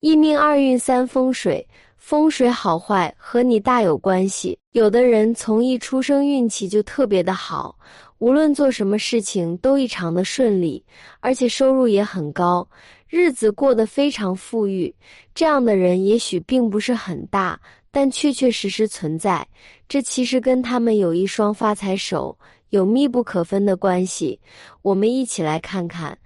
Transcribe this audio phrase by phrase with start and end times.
[0.00, 1.68] 一命二运三风水，
[1.98, 4.58] 风水好坏和你大有关系。
[4.72, 7.76] 有的人从一出生运气就特别的好，
[8.16, 10.82] 无论做什么事情都异常的顺利，
[11.20, 12.66] 而且收入也很高，
[13.10, 14.94] 日子过得非常富裕。
[15.34, 17.60] 这样的人也许并不是很大，
[17.90, 19.46] 但确确实实存在。
[19.86, 22.34] 这其实跟他们有一双发财手
[22.70, 24.40] 有密不可分的关系。
[24.80, 26.16] 我们一起来看看。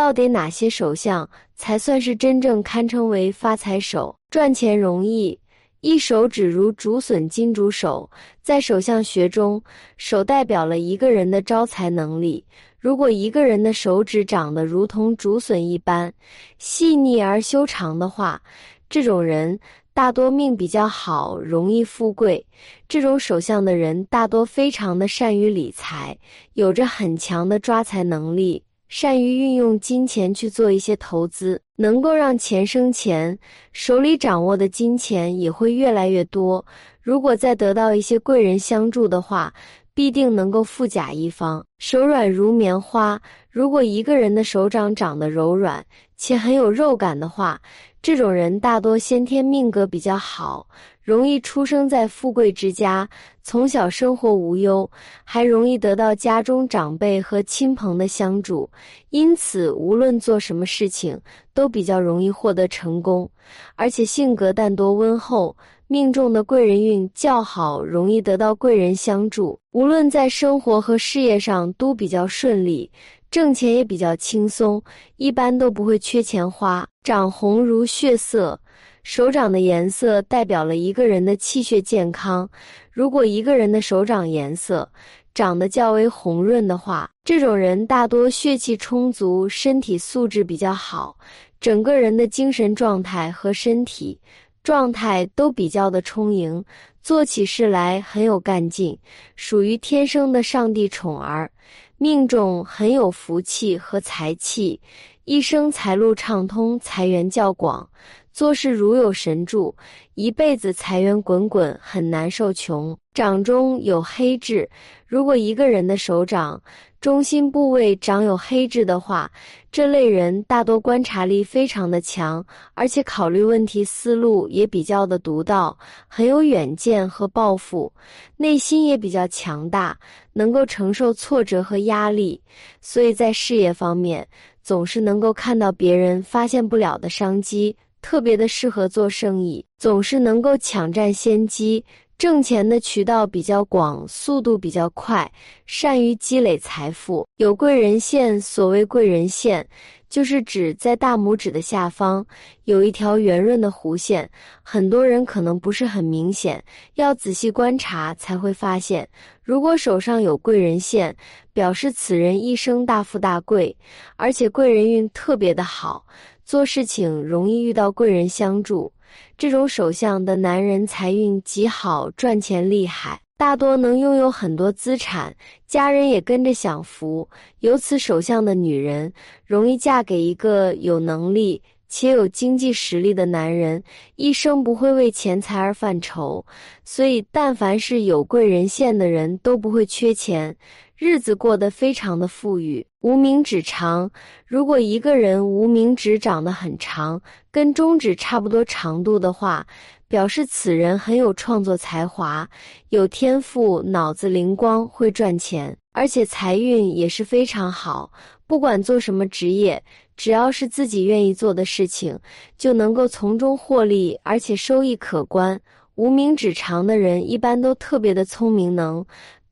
[0.00, 4.16] 到底哪些手相才算是真正堪称为发财手？
[4.30, 5.38] 赚钱容易，
[5.82, 8.08] 一手指如竹笋，金竹手。
[8.40, 9.62] 在手相学中，
[9.98, 12.42] 手代表了一个人的招财能力。
[12.78, 16.10] 如果一个人的手指长得如同竹笋一般
[16.56, 18.40] 细腻而修长的话，
[18.88, 19.60] 这种人
[19.92, 22.46] 大多命比较好，容易富贵。
[22.88, 26.16] 这种手相的人大多非常的善于理财，
[26.54, 28.64] 有着很强的抓财能力。
[28.90, 33.38] 善于运用金钱去做一些投资，能够让钱生钱，
[33.72, 36.66] 手里掌握的金钱也会越来越多。
[37.00, 39.54] 如果再得到一些贵人相助的话，
[39.94, 41.64] 必定能够富甲一方。
[41.78, 45.86] 手软如棉花，如果一个人的手掌长得柔软
[46.16, 47.60] 且很有肉感的话，
[48.02, 50.66] 这种人大多先天命格比较好。
[51.10, 53.08] 容易出生在富贵之家，
[53.42, 54.88] 从小生活无忧，
[55.24, 58.70] 还容易得到家中长辈和亲朋的相助，
[59.08, 61.20] 因此无论做什么事情
[61.52, 63.28] 都比较容易获得成功，
[63.74, 65.56] 而且性格淡多温厚，
[65.88, 72.88] 命中的贵人运较好，容易得到贵人相助，无论在生活和事业上都比较顺利，
[73.30, 74.82] 挣钱也比较轻松，
[75.16, 78.60] 一般都不会缺钱花，长红如血色。
[79.02, 82.48] 手掌的颜色代表了一个人的气血健康。
[82.90, 84.90] 如果一个人的手掌颜色
[85.32, 91.16] 长得较为红润的话，这种人大多血气充足，身体素质比较好，
[91.60, 94.20] 整个人的精神状态和身体
[94.62, 96.62] 状态都比较的充盈，
[97.02, 98.98] 做起事来很有干劲，
[99.34, 101.50] 属于天生的上帝宠儿，
[101.96, 104.80] 命中很有福气和财气，
[105.24, 107.88] 一生财路畅通，财源较广。
[108.32, 109.74] 做事如有神助，
[110.14, 112.96] 一辈子财源滚滚，很难受穷。
[113.12, 114.68] 掌中有黑痣，
[115.06, 116.62] 如果一个人的手掌
[117.00, 119.30] 中心部位长有黑痣的话，
[119.72, 122.44] 这类人大多观察力非常的强，
[122.74, 125.74] 而且考虑问题思路也比较的独到，
[126.06, 127.90] 很有远见和抱负，
[128.36, 129.98] 内心也比较强大，
[130.34, 132.38] 能够承受挫折和压力，
[132.82, 134.28] 所以在事业方面
[134.62, 137.74] 总是能够看到别人发现不了的商机。
[138.02, 141.84] 特别的适合做生意，总是能够抢占先机，
[142.20, 145.32] 挣钱的渠道比较广，速度比较快，
[145.64, 148.38] 善于积累财富，有贵人线。
[148.38, 149.66] 所谓贵人线，
[150.10, 152.22] 就是指在大拇指的下方
[152.64, 154.30] 有一条圆润的弧线，
[154.62, 156.62] 很多人可能不是很明显，
[156.96, 159.08] 要仔细观察才会发现。
[159.42, 161.16] 如果手上有贵人线，
[161.54, 163.74] 表示此人一生大富大贵，
[164.16, 166.04] 而且贵人运特别的好。
[166.50, 168.92] 做事情容易遇到贵人相助，
[169.38, 175.32] 这种手相的男人财运极好，赚钱厉害，大多能拥有很多资产，
[175.68, 177.28] 家人也跟着享福。
[177.60, 179.12] 有此手相的女人，
[179.46, 183.84] 容易嫁给一个有能力且有经济实力的男人，
[184.16, 186.44] 一生不会为钱财而犯愁。
[186.84, 190.56] 所以，但凡是有贵人线的人，都不会缺钱。
[190.96, 192.84] 日子过得非常的富裕。
[193.00, 194.10] 无名指长，
[194.46, 197.18] 如果一个人无名指长得很长，
[197.50, 199.66] 跟中指差不多长度的话，
[200.06, 202.46] 表示此人很有创作才华，
[202.90, 208.12] 有天赋，脑子灵光，会赚钱，而且财运也是非常好。
[208.46, 209.82] 不管做什么职业，
[210.14, 212.18] 只要是自己愿意做的事情，
[212.58, 215.58] 就能够从中获利，而且收益可观。
[215.94, 219.02] 无名指长的人一般都特别的聪明能。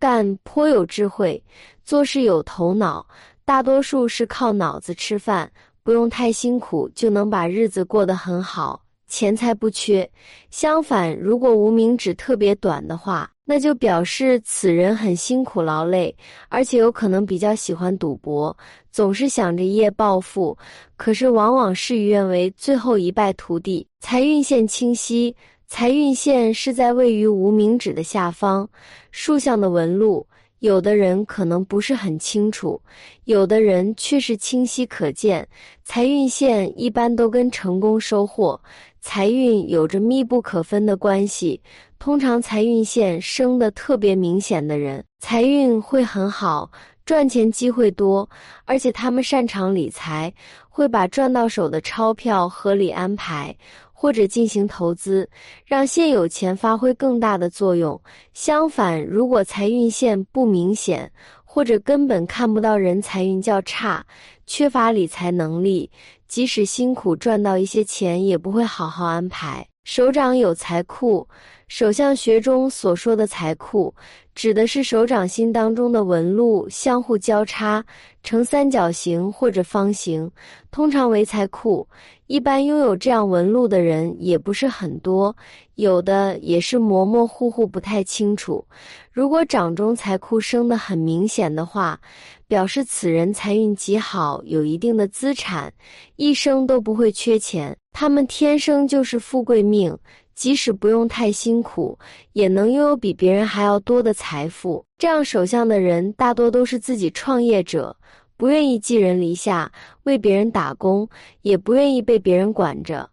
[0.00, 1.42] 干颇有智慧，
[1.82, 3.04] 做事有头脑，
[3.48, 5.50] 大多数是靠脑子吃饭，
[5.82, 10.06] 不用太辛苦就能把日子过得很好，钱财不缺。
[10.50, 16.14] 相反，如果无名指特别短的话，那就表示此人很辛苦劳累，
[16.50, 18.54] 而且有可能比较喜欢赌博，
[18.92, 20.54] 总是想着一夜暴富，
[20.98, 23.88] 可是往往事与愿违，最后一败涂地。
[24.00, 25.34] 财运线清晰。
[25.70, 28.68] 财运线是在位于无名指的下方，
[29.10, 30.26] 竖向的纹路，
[30.60, 32.80] 有的人可能不是很清楚，
[33.24, 35.46] 有的人却是清晰可见。
[35.84, 38.60] 财运线一般都跟成功、收获、
[39.00, 41.60] 财运有着密不可分的关系。
[41.98, 46.70] 通常财运线生的特别明显的人，财运会很好，
[47.04, 48.28] 赚钱机会多，
[48.64, 50.32] 而且他们擅长理财，
[50.68, 53.56] 会把赚到手的钞票合理安排。
[54.00, 55.28] 或者进行投资，
[55.66, 58.00] 让现有钱发挥更大的作用。
[58.32, 61.10] 相反，如果财运线不明显，
[61.44, 64.06] 或者根本看不到人财运较差，
[64.46, 65.90] 缺乏理财能力，
[66.28, 69.66] 即使辛苦赚到一些钱，也不会好好安排。
[69.88, 71.26] 手掌有财库，
[71.66, 73.94] 手相学中所说的财库，
[74.34, 77.82] 指的是手掌心当中的纹路相互交叉，
[78.22, 80.30] 呈三角形或者方形，
[80.70, 81.88] 通常为财库。
[82.26, 85.34] 一般拥有这样纹路的人也不是很多，
[85.76, 88.62] 有的也是模模糊糊，不太清楚。
[89.10, 91.98] 如果掌中财库生得很明显的话，
[92.46, 95.72] 表示此人财运极好，有一定的资产，
[96.16, 97.74] 一生都不会缺钱。
[98.00, 99.98] 他们天生就是富贵命，
[100.32, 101.98] 即使不用太辛苦，
[102.32, 104.84] 也能拥有比别人还要多的财富。
[104.98, 107.96] 这样手相的人大多都是自己创业者。
[108.36, 109.72] 不愿意寄人篱下，
[110.04, 111.08] 为别人打工，
[111.42, 113.10] 也不愿意被别人管着。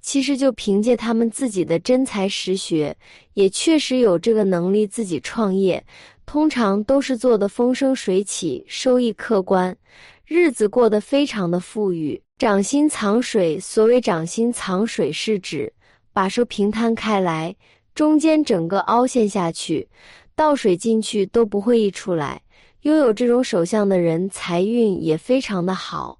[0.00, 2.96] 其实就凭借他们自己的真才实学，
[3.34, 5.84] 也确实有这个能力自己创业。
[6.26, 9.76] 通常都是做的风生水起，收益可观，
[10.24, 12.22] 日子过得非常的富裕。
[12.38, 15.72] 掌心藏水，所谓掌心藏水，是指
[16.12, 17.52] 把手平摊开来，
[17.96, 19.88] 中间整个凹陷下去，
[20.36, 22.40] 倒水进去都不会溢出来。
[22.82, 26.16] 拥有这种手相的人，财运也非常的好，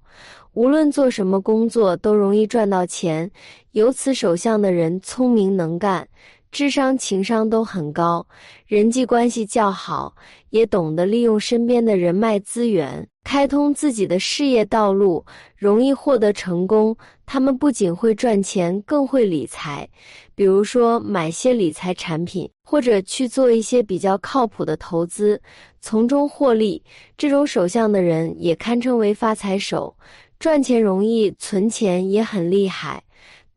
[0.51, 3.31] 无论做什么工作都容易赚到钱。
[3.71, 6.05] 有此手相的人，聪明能干，
[6.51, 8.25] 智商情商都很高，
[8.65, 10.15] 人际关系较好，
[10.49, 15.23] 也懂得利用身边的人脉资源，开通自己的事业道路，
[15.55, 16.95] 容易获得成功。
[17.25, 19.87] 他们不仅会赚钱，更会理财。
[20.33, 25.39] 比如说，买些理财产品，或者去做一些比较靠谱的投资，
[25.79, 26.83] 从中获利。
[27.15, 29.95] 这种手相的人也堪称为发财手，
[30.39, 33.03] 赚钱容易，存钱也很厉害。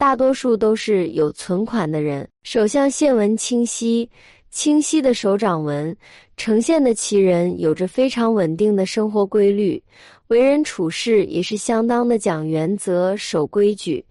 [0.03, 2.29] 大多数都是有存款的人。
[2.43, 4.11] 手相线纹清晰，
[4.51, 5.97] 清晰的手掌纹
[6.37, 9.81] 呈现的其人有着非常稳定的生活规律。
[10.33, 14.03] 为人处事也是相当的讲原则、守规矩，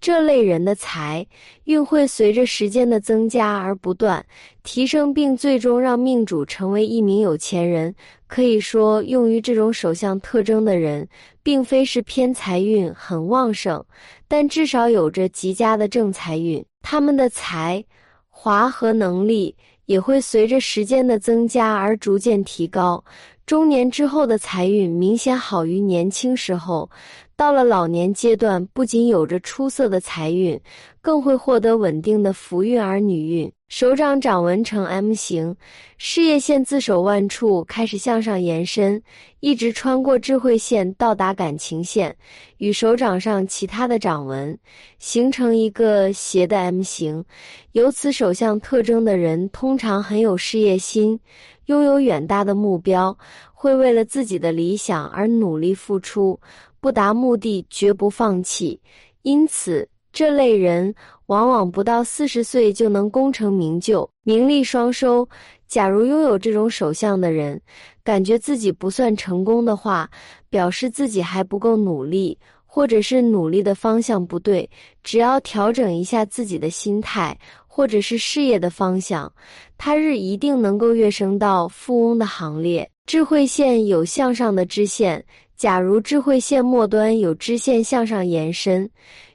[0.00, 1.24] 这类人的财
[1.66, 4.26] 运会随着时间的增加而不断
[4.64, 7.94] 提升，并最终让命主成为一名有钱人。
[8.26, 11.08] 可以说，用于这种手相特征的人，
[11.44, 13.84] 并非是偏财运很旺盛，
[14.26, 16.64] 但至少有着极佳的正财运。
[16.82, 17.84] 他们的才
[18.28, 19.54] 华和能力
[19.86, 23.04] 也会随着时间的增加而逐渐提高。
[23.48, 26.90] 中年之后的财运明显好于年轻时候，
[27.38, 30.60] 到了老年阶段，不仅有着出色的财运，
[31.00, 33.52] 更会获得稳定的福运儿女运。
[33.68, 35.54] 手掌掌纹呈 M 型，
[35.98, 39.00] 事业线自手腕处开始向上延伸，
[39.38, 42.16] 一直穿过智慧线到达感情线，
[42.56, 44.58] 与手掌上其他的掌纹
[44.98, 47.24] 形成一个斜的 M 型。
[47.70, 51.20] 有此手相特征的人，通常很有事业心，
[51.66, 53.16] 拥有远大的目标，
[53.52, 56.40] 会为了自己的理想而努力付出，
[56.80, 58.80] 不达目的绝不放弃。
[59.22, 60.94] 因此，这类人。
[61.26, 65.28] 往往不到四十岁就能功成名就、名利双收。
[65.66, 67.60] 假如拥有这种手相的人，
[68.02, 70.08] 感觉自己不算成功的话，
[70.48, 74.66] 表示自己还不够努力，或者是努力的方向不对。
[75.02, 79.30] 只要调整一下自己的心态，或者是事业的方向，
[79.76, 82.90] 他日一定能够跃升到富翁的行列。
[83.04, 85.22] 智慧线有向上的支线，
[85.58, 88.88] 假如智慧线末端有支线向上延伸。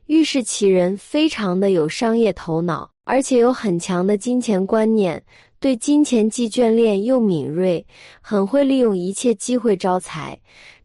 [0.06, 5.22] 预示其人非常的有商业头脑，而且有很强的金钱观念，
[5.60, 7.86] 对金钱既眷恋又敏锐，
[8.22, 10.38] 很会利用一切机会招财，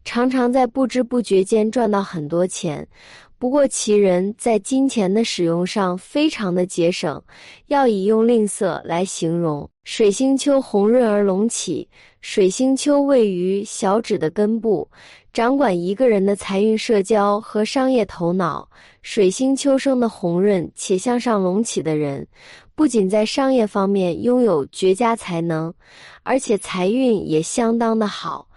[0.03, 2.85] 常常在不知不觉间赚到很多钱。
[3.37, 7.21] 不过其人在金钱的使用上非常的节省，
[7.67, 9.69] 要以用吝啬来形容。
[9.91, 11.89] 水星丘红润而隆起，
[12.21, 14.87] 水星丘位于小指的根部。
[15.33, 18.69] 掌管一个人的财运、社交和商业头脑。
[19.01, 22.27] 水星丘生的红润且向上隆起的人，
[22.75, 25.73] 不仅在商业方面拥有绝佳才能，
[26.21, 28.47] 而且财运也相当的好，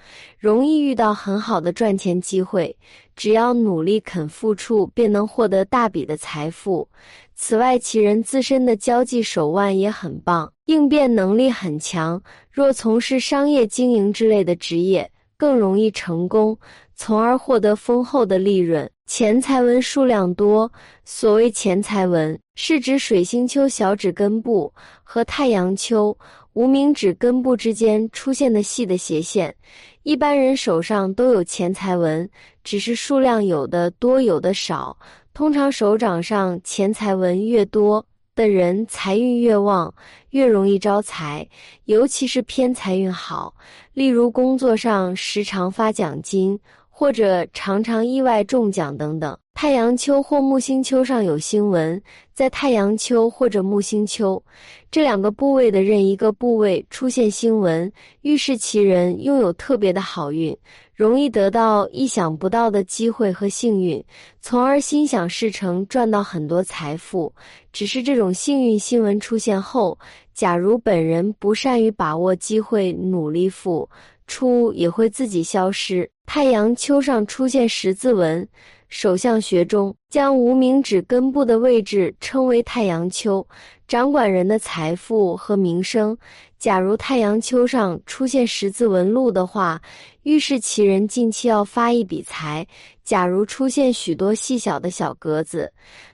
[0.43, 2.77] 容易遇到很好的赚钱机会。
[3.15, 6.89] 只要努力肯付出，便能获得大笔的财富。
[7.37, 12.21] 此外，其人自身的交际手腕也很棒，应变能力很强。
[12.51, 16.59] 若从事商业经营之类的职业，更容易成功，
[16.97, 18.91] 从而获得丰厚的利润。
[19.07, 20.73] 钱财文数量多，
[21.05, 26.17] 所谓钱财文，是指水星丘小指根部和太阳丘
[26.53, 29.55] 无名指根部之间出现的细的斜线。
[30.03, 32.29] 一般人手上都有钱财纹，
[32.63, 34.97] 只是数量有的多，有的少。
[35.33, 38.05] 通常手掌上钱财纹越多
[38.35, 39.93] 的人，财运越旺，
[40.31, 41.49] 越容易招财，
[41.87, 43.55] 尤其是偏财运好，
[43.95, 46.61] 例如工作上时常发奖金。
[47.03, 49.37] 或者常常意外中奖等等。
[49.55, 52.01] 太阳丘或木星丘上有星纹，
[52.33, 54.41] 在太阳丘或者木星丘
[54.89, 60.57] 这两个部位的任一个部位出现星纹，预示其人拥有特别的好运，
[60.95, 64.01] 容易得到意想不到的机会和幸运，
[64.41, 67.35] 从而心想事成，赚到很多财富。
[67.73, 69.99] 只是这种幸运新闻出现后，
[70.33, 73.91] 假如本人不善于把握机会，努力付
[74.29, 76.09] 出，也会自己消失。
[76.27, 78.47] 太阳丘上出现十字纹，
[78.89, 83.47] 手相学中将无名指根部的位置称为太阳丘，
[83.87, 86.17] 掌管人的财富和名声。
[86.59, 89.81] 假如太阳丘上出现十字纹路的话，
[90.23, 92.65] 预示其人近期要发一笔财；
[93.05, 95.71] 假如出现许多细小的小格子，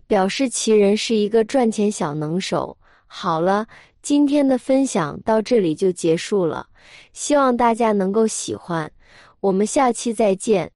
[0.07, 2.77] 表示其人是一个赚钱小能手。
[3.07, 3.67] 好了，
[4.03, 6.67] 今天的分享到这里就结束了，
[7.13, 8.91] 希望大家能够喜欢。
[9.41, 10.73] 我们下期再见。